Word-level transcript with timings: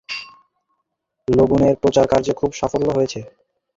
লণ্ডনের 1.27 1.75
প্রচারকার্যে 1.81 2.33
খুব 2.33 2.51
সাফল্য 2.53 2.87
হয়েছে। 2.97 3.19